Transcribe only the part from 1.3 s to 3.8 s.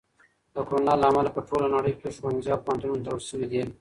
په ټوله نړۍ کې ښوونځي او پوهنتونونه تړل شوي دي.